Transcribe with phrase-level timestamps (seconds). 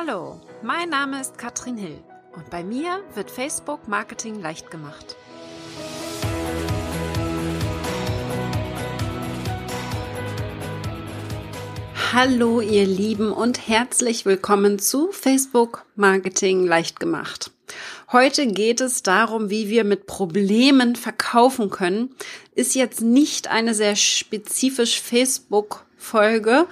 [0.00, 1.98] Hallo, mein Name ist Katrin Hill
[2.36, 5.16] und bei mir wird Facebook Marketing leicht gemacht.
[12.12, 17.50] Hallo ihr Lieben und herzlich willkommen zu Facebook Marketing leicht gemacht.
[18.12, 22.14] Heute geht es darum, wie wir mit Problemen verkaufen können.
[22.54, 26.66] Ist jetzt nicht eine sehr spezifisch Facebook Folge,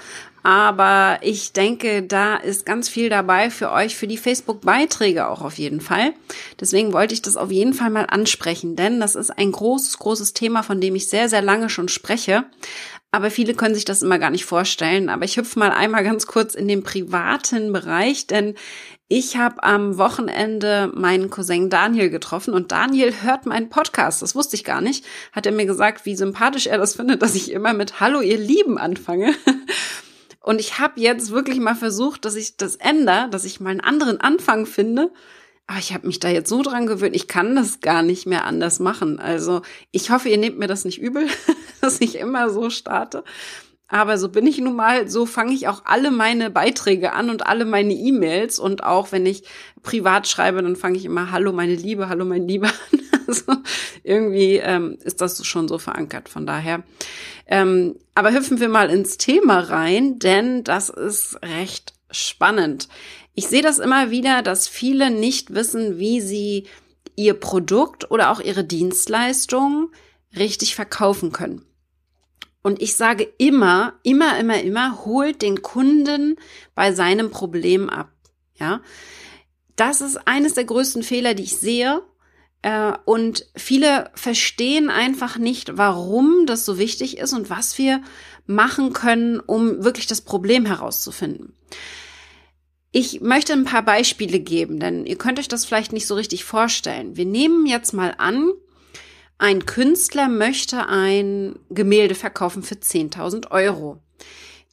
[0.46, 5.58] aber ich denke, da ist ganz viel dabei für euch, für die Facebook-Beiträge auch auf
[5.58, 6.12] jeden Fall.
[6.60, 10.34] Deswegen wollte ich das auf jeden Fall mal ansprechen, denn das ist ein großes, großes
[10.34, 12.44] Thema, von dem ich sehr, sehr lange schon spreche.
[13.16, 15.08] Aber viele können sich das immer gar nicht vorstellen.
[15.08, 18.56] Aber ich hüpfe mal einmal ganz kurz in den privaten Bereich, denn
[19.08, 24.20] ich habe am Wochenende meinen Cousin Daniel getroffen und Daniel hört meinen Podcast.
[24.20, 25.02] Das wusste ich gar nicht.
[25.32, 28.36] Hat er mir gesagt, wie sympathisch er das findet, dass ich immer mit Hallo ihr
[28.36, 29.34] Lieben anfange.
[30.40, 33.80] Und ich habe jetzt wirklich mal versucht, dass ich das ändere, dass ich mal einen
[33.80, 35.10] anderen Anfang finde.
[35.66, 38.44] Aber ich habe mich da jetzt so dran gewöhnt, ich kann das gar nicht mehr
[38.44, 39.18] anders machen.
[39.18, 41.26] Also ich hoffe, ihr nehmt mir das nicht übel,
[41.86, 43.24] dass ich immer so starte.
[43.88, 47.46] Aber so bin ich nun mal, so fange ich auch alle meine Beiträge an und
[47.46, 48.58] alle meine E-Mails.
[48.58, 49.44] Und auch wenn ich
[49.82, 53.00] privat schreibe, dann fange ich immer Hallo meine Liebe, Hallo mein Lieber an.
[53.28, 53.56] Also
[54.04, 56.28] irgendwie ähm, ist das schon so verankert.
[56.28, 56.84] Von daher.
[57.48, 62.88] Ähm, aber hüpfen wir mal ins Thema rein, denn das ist recht spannend.
[63.34, 66.68] Ich sehe das immer wieder, dass viele nicht wissen, wie sie
[67.16, 69.90] ihr Produkt oder auch ihre Dienstleistung
[70.36, 71.65] richtig verkaufen können.
[72.66, 76.34] Und ich sage immer, immer, immer, immer, holt den Kunden
[76.74, 78.10] bei seinem Problem ab.
[78.58, 78.80] Ja,
[79.76, 82.02] das ist eines der größten Fehler, die ich sehe.
[82.62, 88.02] Äh, und viele verstehen einfach nicht, warum das so wichtig ist und was wir
[88.46, 91.54] machen können, um wirklich das Problem herauszufinden.
[92.90, 96.42] Ich möchte ein paar Beispiele geben, denn ihr könnt euch das vielleicht nicht so richtig
[96.42, 97.16] vorstellen.
[97.16, 98.50] Wir nehmen jetzt mal an,
[99.38, 103.98] ein Künstler möchte ein Gemälde verkaufen für 10.000 Euro.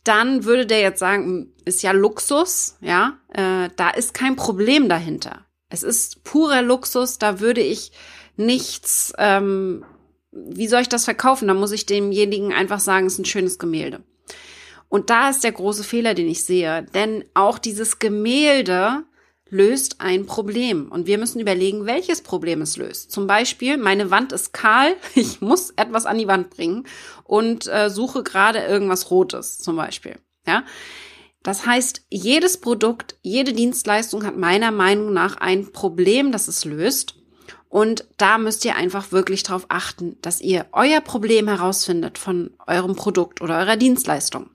[0.03, 5.45] Dann würde der jetzt sagen, ist ja Luxus, ja, äh, da ist kein Problem dahinter.
[5.69, 7.91] Es ist purer Luxus, da würde ich
[8.35, 9.85] nichts, ähm,
[10.31, 11.47] wie soll ich das verkaufen?
[11.47, 14.03] Da muss ich demjenigen einfach sagen, es ist ein schönes Gemälde.
[14.89, 19.03] Und da ist der große Fehler, den ich sehe, denn auch dieses Gemälde
[19.53, 20.91] löst ein Problem.
[20.91, 23.11] Und wir müssen überlegen, welches Problem es löst.
[23.11, 26.85] Zum Beispiel, meine Wand ist kahl, ich muss etwas an die Wand bringen
[27.23, 30.17] und äh, suche gerade irgendwas Rotes, zum Beispiel.
[30.45, 30.63] Ja,
[31.43, 37.15] das heißt, jedes Produkt, jede Dienstleistung hat meiner Meinung nach ein Problem, das es löst.
[37.69, 42.95] Und da müsst ihr einfach wirklich darauf achten, dass ihr euer Problem herausfindet von eurem
[42.95, 44.49] Produkt oder eurer Dienstleistung.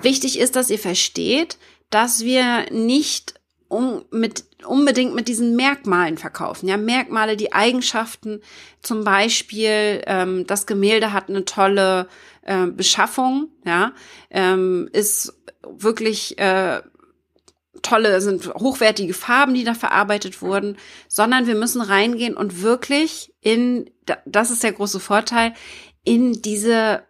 [0.00, 1.58] Wichtig ist, dass ihr versteht,
[1.90, 3.39] dass wir nicht
[3.70, 6.68] um, mit, unbedingt mit diesen Merkmalen verkaufen.
[6.68, 8.42] Ja, Merkmale, die Eigenschaften,
[8.82, 12.08] zum Beispiel, ähm, das Gemälde hat eine tolle
[12.42, 13.92] äh, Beschaffung, ja,
[14.28, 16.82] ähm, ist wirklich äh,
[17.82, 20.76] tolle, sind hochwertige Farben, die da verarbeitet wurden,
[21.06, 23.88] sondern wir müssen reingehen und wirklich in,
[24.26, 25.54] das ist der große Vorteil,
[26.02, 27.04] in diese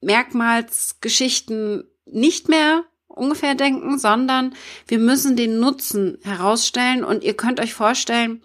[0.00, 2.84] Merkmalsgeschichten nicht mehr
[3.20, 4.54] ungefähr denken, sondern
[4.88, 8.42] wir müssen den Nutzen herausstellen und ihr könnt euch vorstellen,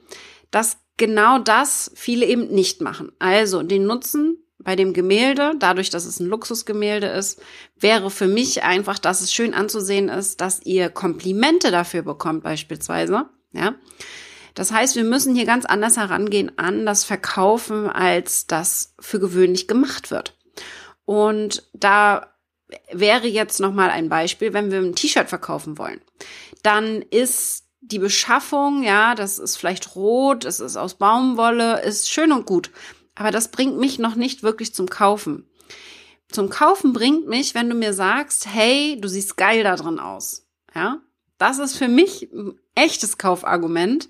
[0.52, 3.12] dass genau das viele eben nicht machen.
[3.19, 7.41] Also den Nutzen bei dem Gemälde, dadurch, dass es ein Luxusgemälde ist,
[7.80, 13.30] wäre für mich einfach, dass es schön anzusehen ist, dass ihr Komplimente dafür bekommt beispielsweise,
[13.53, 13.75] ja.
[14.56, 19.68] Das heißt, wir müssen hier ganz anders herangehen an das Verkaufen, als das für gewöhnlich
[19.68, 20.38] gemacht wird.
[21.03, 22.34] Und da
[22.92, 26.02] wäre jetzt noch mal ein Beispiel, wenn wir ein T-Shirt verkaufen wollen,
[26.64, 32.31] dann ist die Beschaffung, ja, das ist vielleicht rot, es ist aus Baumwolle, ist schön
[32.31, 32.72] und gut,
[33.14, 35.48] aber das bringt mich noch nicht wirklich zum Kaufen.
[36.30, 40.48] Zum Kaufen bringt mich, wenn du mir sagst, hey, du siehst geil da drin aus,
[40.74, 41.00] ja?
[41.38, 44.07] Das ist für mich ein echtes Kaufargument.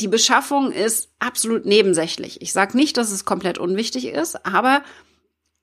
[0.00, 2.40] Die Beschaffung ist absolut nebensächlich.
[2.40, 4.84] Ich sage nicht, dass es komplett unwichtig ist, aber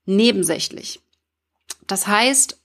[0.04, 1.00] nebensächlich.
[1.86, 2.60] Das heißt,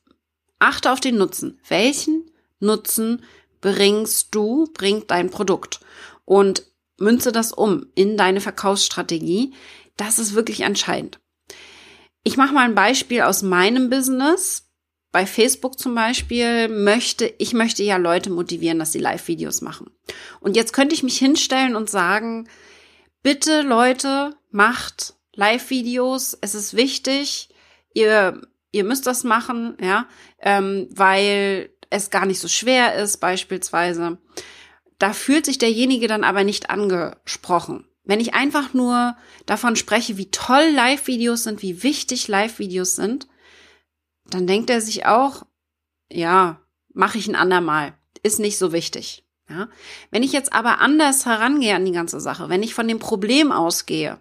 [0.60, 1.60] achte auf den Nutzen.
[1.68, 2.30] Welchen
[2.60, 3.24] Nutzen
[3.62, 5.80] bringst du, bringt dein Produkt?
[6.26, 6.64] Und
[6.98, 9.54] münze das um in deine Verkaufsstrategie.
[9.98, 11.20] Das ist wirklich entscheidend.
[12.24, 14.64] Ich mache mal ein Beispiel aus meinem Business.
[15.12, 19.92] Bei Facebook zum Beispiel möchte, ich möchte ja Leute motivieren, dass sie Live-Videos machen.
[20.40, 22.50] Und jetzt könnte ich mich hinstellen und sagen,
[23.24, 26.38] bitte Leute, macht Live-Videos.
[26.42, 27.50] Es ist wichtig.
[27.94, 28.42] Ihr
[28.76, 30.06] ihr müsst das machen, ja,
[30.42, 34.18] ähm, weil es gar nicht so schwer ist, beispielsweise.
[35.00, 37.88] Da fühlt sich derjenige dann aber nicht angesprochen.
[38.04, 43.28] Wenn ich einfach nur davon spreche, wie toll Live-Videos sind, wie wichtig Live-Videos sind,
[44.26, 45.46] dann denkt er sich auch,
[46.12, 46.60] ja,
[46.94, 47.94] mache ich ein andermal,
[48.24, 49.24] ist nicht so wichtig.
[49.50, 49.70] Ja?
[50.12, 53.52] Wenn ich jetzt aber anders herangehe an die ganze Sache, wenn ich von dem Problem
[53.54, 54.20] ausgehe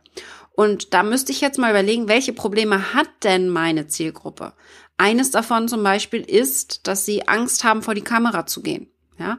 [0.56, 4.52] und da müsste ich jetzt mal überlegen, welche Probleme hat denn meine Zielgruppe?
[4.96, 8.88] Eines davon zum Beispiel ist, dass sie Angst haben, vor die Kamera zu gehen.
[9.18, 9.38] Ja?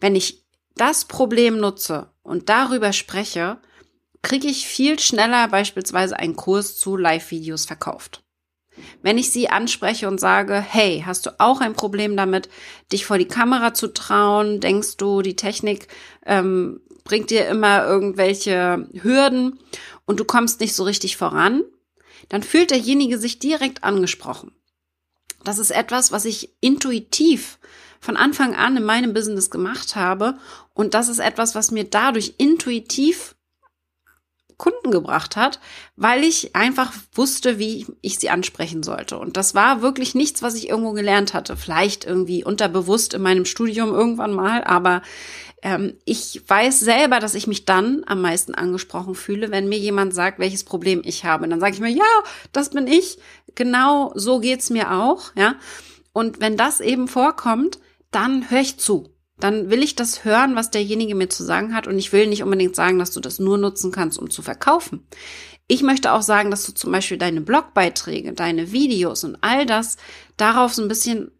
[0.00, 0.44] Wenn ich
[0.76, 3.58] das Problem nutze und darüber spreche,
[4.22, 8.22] kriege ich viel schneller beispielsweise einen Kurs zu Live-Videos verkauft.
[9.02, 12.48] Wenn ich sie anspreche und sage, hey, hast du auch ein Problem damit,
[12.92, 14.60] dich vor die Kamera zu trauen?
[14.60, 15.88] Denkst du, die Technik
[16.26, 19.58] ähm, bringt dir immer irgendwelche Hürden
[20.06, 21.62] und du kommst nicht so richtig voran?
[22.28, 24.52] Dann fühlt derjenige sich direkt angesprochen.
[25.44, 27.58] Das ist etwas, was ich intuitiv
[28.00, 30.38] von Anfang an in meinem Business gemacht habe.
[30.74, 33.36] Und das ist etwas, was mir dadurch intuitiv
[34.60, 35.58] Kunden gebracht hat,
[35.96, 39.18] weil ich einfach wusste, wie ich sie ansprechen sollte.
[39.18, 41.56] Und das war wirklich nichts, was ich irgendwo gelernt hatte.
[41.56, 45.00] Vielleicht irgendwie unterbewusst in meinem Studium irgendwann mal, aber
[45.62, 50.14] ähm, ich weiß selber, dass ich mich dann am meisten angesprochen fühle, wenn mir jemand
[50.14, 51.48] sagt, welches Problem ich habe.
[51.48, 52.04] Dann sage ich mir, ja,
[52.52, 53.18] das bin ich.
[53.54, 55.56] Genau so geht's mir auch, ja.
[56.12, 57.78] Und wenn das eben vorkommt,
[58.10, 59.10] dann höre ich zu
[59.40, 61.86] dann will ich das hören, was derjenige mir zu sagen hat.
[61.86, 65.06] Und ich will nicht unbedingt sagen, dass du das nur nutzen kannst, um zu verkaufen.
[65.66, 69.96] Ich möchte auch sagen, dass du zum Beispiel deine Blogbeiträge, deine Videos und all das
[70.36, 71.30] darauf so ein bisschen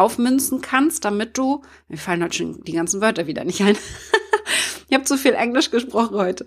[0.00, 3.76] aufmünzen kannst, damit du, mir fallen heute schon die ganzen Wörter wieder nicht ein.
[4.88, 6.46] ich habe zu viel Englisch gesprochen heute,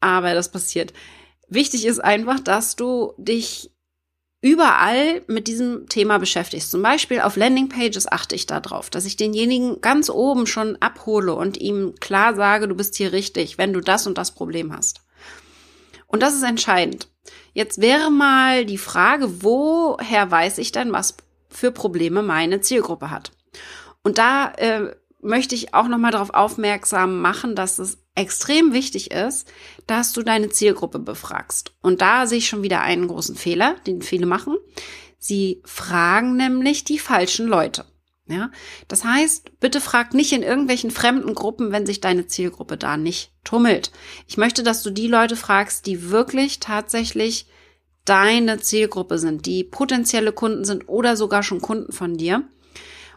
[0.00, 0.92] aber das passiert.
[1.48, 3.70] Wichtig ist einfach, dass du dich
[4.42, 6.70] überall mit diesem Thema beschäftigst.
[6.70, 11.58] Zum Beispiel auf Landingpages achte ich darauf, dass ich denjenigen ganz oben schon abhole und
[11.58, 15.02] ihm klar sage, du bist hier richtig, wenn du das und das Problem hast.
[16.06, 17.08] Und das ist entscheidend.
[17.52, 21.16] Jetzt wäre mal die Frage, woher weiß ich denn, was
[21.50, 23.32] für Probleme meine Zielgruppe hat?
[24.02, 29.52] Und da äh, möchte ich auch nochmal darauf aufmerksam machen, dass es extrem wichtig ist,
[29.86, 31.74] dass du deine Zielgruppe befragst.
[31.82, 34.56] Und da sehe ich schon wieder einen großen Fehler, den viele machen.
[35.18, 37.84] Sie fragen nämlich die falschen Leute.
[38.26, 38.52] Ja,
[38.86, 43.32] das heißt, bitte frag nicht in irgendwelchen fremden Gruppen, wenn sich deine Zielgruppe da nicht
[43.42, 43.90] tummelt.
[44.28, 47.46] Ich möchte, dass du die Leute fragst, die wirklich tatsächlich
[48.04, 52.44] deine Zielgruppe sind, die potenzielle Kunden sind oder sogar schon Kunden von dir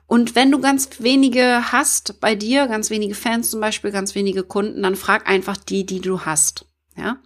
[0.07, 4.43] und wenn du ganz wenige hast bei dir, ganz wenige Fans zum Beispiel, ganz wenige
[4.43, 6.65] Kunden, dann frag einfach die, die du hast.
[6.95, 7.17] Ja.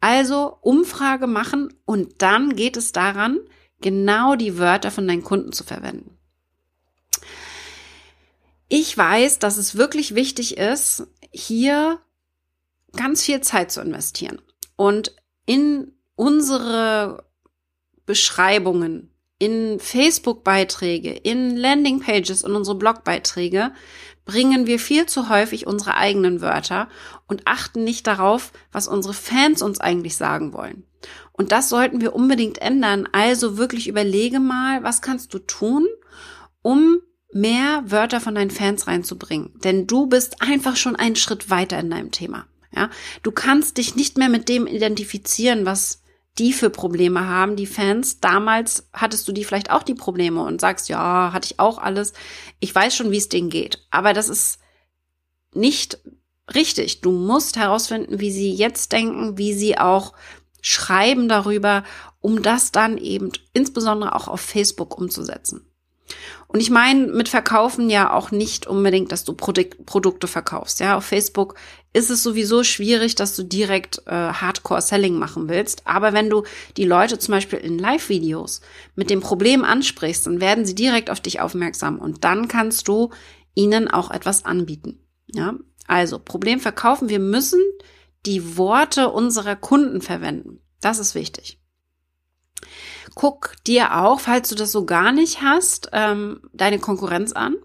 [0.00, 3.40] Also Umfrage machen und dann geht es daran,
[3.80, 6.16] genau die Wörter von deinen Kunden zu verwenden.
[8.68, 12.00] Ich weiß, dass es wirklich wichtig ist, hier
[12.96, 14.40] ganz viel Zeit zu investieren
[14.76, 17.24] und in unsere
[18.04, 23.72] Beschreibungen in Facebook-Beiträge, in Landing-Pages und unsere Blog-Beiträge
[24.26, 26.90] bringen wir viel zu häufig unsere eigenen Wörter
[27.26, 30.84] und achten nicht darauf, was unsere Fans uns eigentlich sagen wollen.
[31.32, 33.08] Und das sollten wir unbedingt ändern.
[33.12, 35.88] Also wirklich überlege mal, was kannst du tun,
[36.60, 36.98] um
[37.32, 39.58] mehr Wörter von deinen Fans reinzubringen.
[39.64, 42.44] Denn du bist einfach schon einen Schritt weiter in deinem Thema.
[42.76, 42.90] Ja,
[43.22, 45.99] du kannst dich nicht mehr mit dem identifizieren, was
[46.38, 48.20] die für Probleme haben, die Fans.
[48.20, 52.12] Damals hattest du die vielleicht auch die Probleme und sagst, ja, hatte ich auch alles.
[52.60, 53.84] Ich weiß schon, wie es denen geht.
[53.90, 54.58] Aber das ist
[55.52, 55.98] nicht
[56.54, 57.00] richtig.
[57.00, 60.12] Du musst herausfinden, wie sie jetzt denken, wie sie auch
[60.62, 61.84] schreiben darüber,
[62.20, 65.69] um das dann eben insbesondere auch auf Facebook umzusetzen.
[66.48, 70.80] Und ich meine mit Verkaufen ja auch nicht unbedingt, dass du Produk Produkte verkaufst.
[70.80, 71.54] Ja, auf Facebook
[71.92, 75.86] ist es sowieso schwierig, dass du direkt äh, Hardcore-Selling machen willst.
[75.86, 76.44] Aber wenn du
[76.76, 78.60] die Leute zum Beispiel in Live-Videos
[78.94, 83.10] mit dem Problem ansprichst, dann werden sie direkt auf dich aufmerksam und dann kannst du
[83.54, 85.00] ihnen auch etwas anbieten.
[85.32, 85.54] Ja,
[85.86, 87.08] also Problem verkaufen.
[87.08, 87.60] Wir müssen
[88.26, 90.60] die Worte unserer Kunden verwenden.
[90.80, 91.58] Das ist wichtig.
[93.14, 97.56] Guck dir auch, falls du das so gar nicht hast, ähm, deine Konkurrenz an.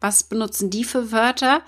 [0.00, 1.62] Was benutzen die für Wörter?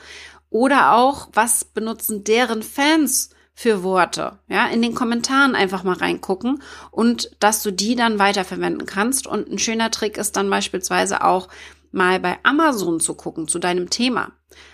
[0.51, 4.39] Oder auch, was benutzen deren Fans für Worte?
[4.49, 9.27] Ja, in den Kommentaren einfach mal reingucken und dass du die dann weiterverwenden kannst.
[9.27, 11.49] Und ein schöner Trick ist dann beispielsweise auch
[11.93, 14.33] mal bei Amazon zu gucken zu deinem Thema.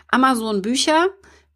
[0.09, 1.09] Amazon Bücher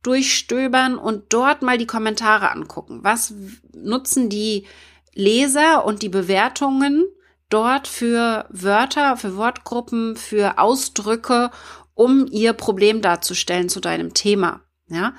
[0.03, 3.01] durchstöbern und dort mal die Kommentare angucken.
[3.03, 3.35] Was
[3.75, 4.67] nutzen die
[5.15, 7.05] Leser und die Bewertungen
[7.49, 11.51] dort für Wörter, für Wortgruppen, für Ausdrücke,
[11.95, 14.63] um ihr Problem darzustellen zu deinem Thema.
[14.89, 15.15] Ja,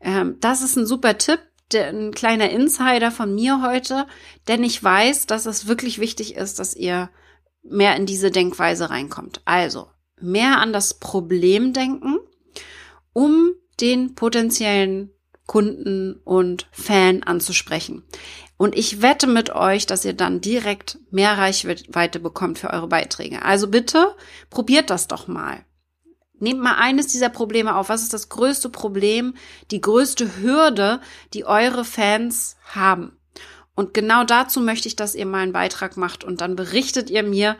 [0.00, 1.40] ähm, das ist ein super Tipp,
[1.74, 4.06] ein kleiner Insider von mir heute,
[4.46, 7.10] denn ich weiß, dass es wirklich wichtig ist, dass ihr
[7.62, 9.40] mehr in diese Denkweise reinkommt.
[9.44, 9.88] Also
[10.20, 12.18] mehr an das Problem denken,
[13.12, 15.10] um den potenziellen
[15.46, 18.04] Kunden und Fan anzusprechen.
[18.56, 23.42] Und ich wette mit euch, dass ihr dann direkt mehr Reichweite bekommt für eure Beiträge.
[23.42, 24.14] Also bitte
[24.50, 25.64] probiert das doch mal.
[26.38, 27.88] Nehmt mal eines dieser Probleme auf.
[27.88, 29.34] Was ist das größte Problem,
[29.70, 31.00] die größte Hürde,
[31.32, 33.16] die eure Fans haben?
[33.74, 37.22] Und genau dazu möchte ich, dass ihr mal einen Beitrag macht und dann berichtet ihr
[37.22, 37.56] mir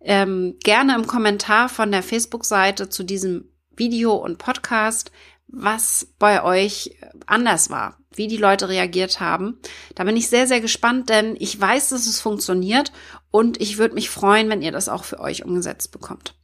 [0.00, 5.12] ähm, gerne im Kommentar von der Facebook-Seite zu diesem Video und Podcast,
[5.48, 9.58] was bei euch anders war, wie die Leute reagiert haben.
[9.94, 12.92] Da bin ich sehr, sehr gespannt, denn ich weiß, dass es funktioniert
[13.30, 16.34] und ich würde mich freuen, wenn ihr das auch für euch umgesetzt bekommt.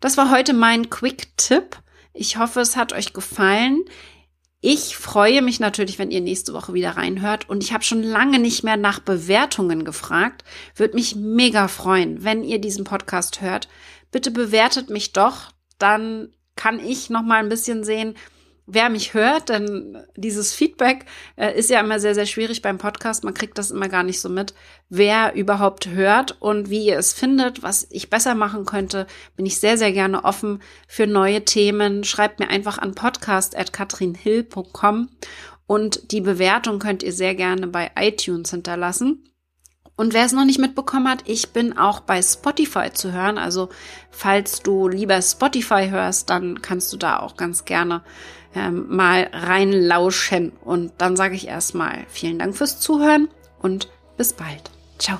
[0.00, 1.76] Das war heute mein Quick-Tipp.
[2.14, 3.84] Ich hoffe, es hat euch gefallen.
[4.60, 8.38] Ich freue mich natürlich, wenn ihr nächste Woche wieder reinhört und ich habe schon lange
[8.38, 10.44] nicht mehr nach Bewertungen gefragt.
[10.76, 13.68] Würde mich mega freuen, wenn ihr diesen Podcast hört.
[14.12, 18.14] Bitte bewertet mich doch, dann kann ich noch mal ein bisschen sehen,
[18.66, 23.24] wer mich hört, denn dieses Feedback äh, ist ja immer sehr, sehr schwierig beim Podcast.
[23.24, 24.54] Man kriegt das immer gar nicht so mit,
[24.88, 29.08] wer überhaupt hört und wie ihr es findet, was ich besser machen könnte.
[29.34, 32.04] Bin ich sehr, sehr gerne offen für neue Themen.
[32.04, 35.08] Schreibt mir einfach an podcast.katrinhill.com
[35.66, 39.31] und die Bewertung könnt ihr sehr gerne bei iTunes hinterlassen.
[39.96, 43.38] Und wer es noch nicht mitbekommen hat, ich bin auch bei Spotify zu hören.
[43.38, 43.68] Also
[44.10, 48.02] falls du lieber Spotify hörst, dann kannst du da auch ganz gerne
[48.54, 50.52] ähm, mal reinlauschen.
[50.64, 53.28] Und dann sage ich erstmal vielen Dank fürs Zuhören
[53.60, 54.70] und bis bald.
[54.98, 55.18] Ciao.